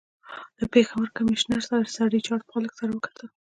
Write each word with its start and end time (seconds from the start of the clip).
له 0.59 0.65
پېښور 0.73 1.07
کمیشنر 1.17 1.61
سر 1.95 2.07
ریچارډ 2.15 2.43
پالک 2.51 2.71
سره 2.79 2.91
وکتل. 2.93 3.27